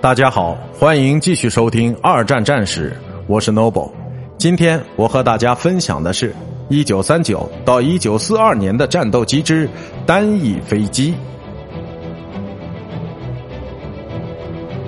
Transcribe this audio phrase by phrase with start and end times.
[0.00, 2.90] 大家好，欢迎继续收听《二战战史》，
[3.26, 3.90] 我是 Noble。
[4.38, 6.34] 今天我和大家分享的是
[6.70, 9.68] 1939到1942年的战斗机之
[10.06, 11.14] 单翼飞机。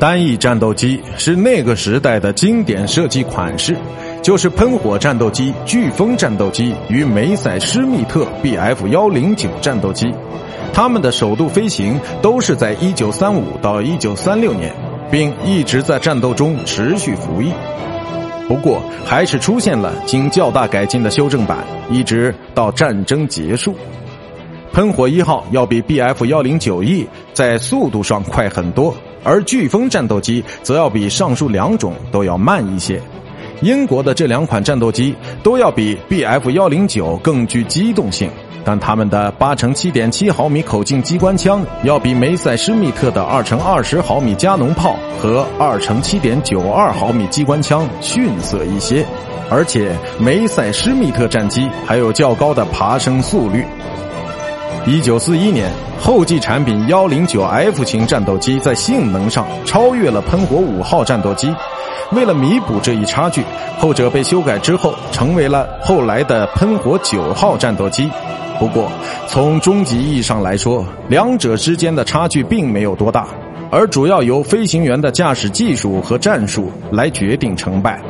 [0.00, 3.76] 单翼战斗机是那个时代的经典设计款式，
[4.22, 10.10] 就是喷火战斗机、飓风战斗机与梅赛施密特 Bf 幺零九战斗机。
[10.72, 14.74] 他们的首度飞行都是在1935到1936年，
[15.12, 17.52] 并一直在战斗中持续服役。
[18.48, 21.58] 不过，还是出现了经较大改进的修正版，
[21.90, 23.74] 一直到战争结束。
[24.72, 33.00] 喷火一号要比 Bf 幺零九 E 在速度上快很多，而飓风战斗机则要比上述两种都要慢一些。
[33.60, 38.30] 英国的这两款战斗机都要比 Bf 幺零九更具机动性，
[38.64, 49.04] 但他们的八乘七点七毫米口径机关枪要比梅塞施密特的二乘二十毫米加农炮和二乘七点九二毫米机关枪逊色一些，
[49.50, 53.64] 而且梅塞施密特战机还有较高的爬升速率。
[54.84, 61.54] 一九四一年，后继产品幺零九 F 型战斗机在性能上超越了喷火五号战斗机。
[62.12, 63.44] 为了弥补这一差距，
[63.78, 68.10] 后者被修改之后，成为了后来的喷火九号战斗机。
[68.62, 68.88] 不过，
[69.26, 73.26] 从终极意义上来说，两者之间的差距并没有多大，
[73.72, 78.00] 而主要由飞行员的驾驶技术和战术来决定成败。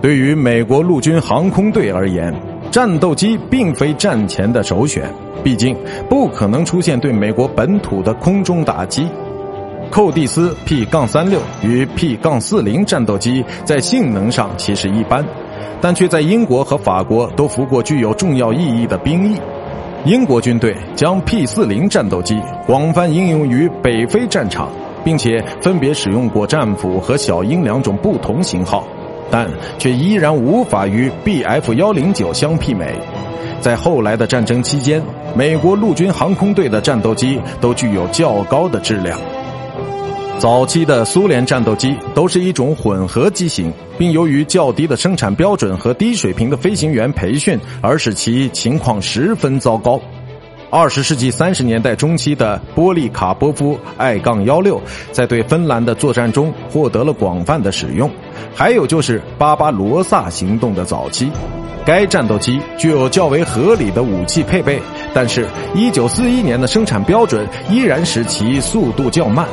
[0.00, 2.34] 对于美国陆军航空队而言，
[2.72, 5.08] 战斗机并非战前的首选，
[5.44, 5.76] 毕竟
[6.08, 9.06] 不可能出现对美国本土的空中打击。
[9.92, 15.24] 寇蒂斯 P 杠三六与 P 杠四零战斗机在性能上其实一般，
[15.82, 19.36] 但却在英国和法国都服过具有重要意义的兵役。
[20.04, 24.68] 英国军队将 P 四零战斗机广泛应用于北非战场，
[25.04, 28.86] 并且分别使用过战斧和小鹰两种不同型号。
[29.30, 32.94] 但却依然无法与 Bf 幺零九相媲美。
[33.60, 35.02] 在后来的战争期间，
[35.34, 39.18] 美国陆军航空队的战斗机都具有较高的质量。
[40.38, 50.00] 早期的苏联战斗机都是一种混合机型，并由于较低的生产标准和低水平的飞行员培训，而使其情况十分糟糕。
[50.68, 54.80] 二十世纪三十年代中期的波利卡波夫 I 杠幺六，
[55.12, 58.10] 在对芬兰的作战中获得了广泛的使用。
[58.54, 61.30] 还有就是巴巴罗萨行动的早期，
[61.84, 64.80] 该战斗机具有较为合理的武器配备，
[65.14, 69.46] 但是一九四一年的生产标准依然使其速度较慢。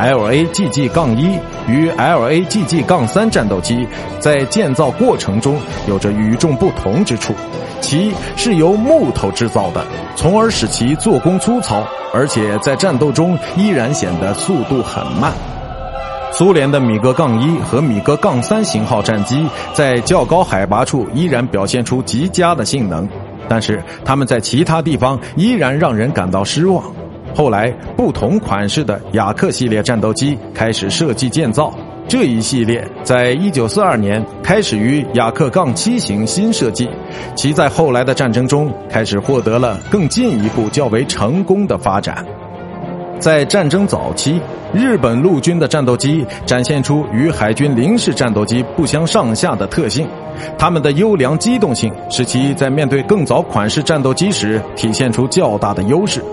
[0.00, 1.38] LAGG 杠一
[1.68, 3.86] 与 LAGG 杠三战斗机
[4.18, 7.34] 在建造过程中有着与众不同之处，
[7.82, 9.84] 其是由木头制造的，
[10.16, 15.32] 从而使其做工粗糙，而且在战斗中依然显得速度很慢。
[16.32, 23.06] 苏联的米格杠一和米格杠三型号战机在较高海拔处依然表现出极佳的性能，
[23.48, 26.82] 但是它们在其他地方依然让人感到失望。
[27.34, 31.72] 后来，不同款式的雅克系列战斗机开始设计建造，
[32.08, 36.88] 这一系列在1942年开始于雅克杠七型新设计，
[37.34, 42.24] 其在后来的战争中开始获得了更进一步较为成功的发展。
[43.18, 44.40] 在战争早期，
[44.72, 50.08] 日本陆军的战斗机展现出与海军零式战斗机不相上下的特性。
[50.58, 56.24] 他们的优良机动性使其在面对更早款式战斗机时体现出较大的优势，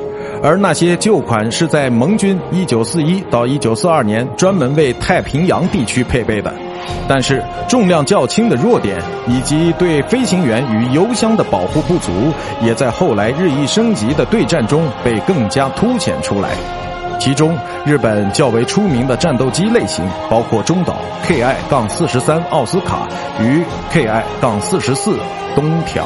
[0.43, 6.53] 而那些旧款是在盟军1941到1942年专门为太平洋地区配备的。
[7.07, 12.11] 但是重量较轻的弱点以及对飞行员与油箱的保护不足，
[12.61, 16.49] 也在后来日益升级的对战中被更加凸显出来。
[17.19, 23.07] 其中，日本较为出名的战斗机类型包括中岛 KI- 杠四十三奥斯卡
[23.41, 25.17] 与 KI- 杠四十四
[25.55, 26.05] 东条。